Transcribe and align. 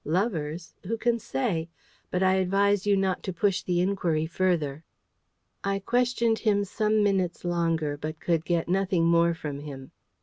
Lovers? 0.03 0.73
who 0.83 0.97
can 0.97 1.19
say? 1.19 1.69
But 2.09 2.23
I 2.23 2.33
advise 2.37 2.87
you 2.87 2.97
not 2.97 3.21
to 3.21 3.31
push 3.31 3.61
the 3.61 3.79
inquiry 3.81 4.25
further." 4.25 4.83
I 5.63 5.77
questioned 5.77 6.39
him 6.39 6.63
some 6.63 7.03
minutes 7.03 7.45
longer, 7.45 7.97
but 7.97 8.19
could 8.19 8.43
get 8.43 8.67
nothing 8.67 9.05
more 9.05 9.35
from 9.35 9.59
him. 9.59 9.91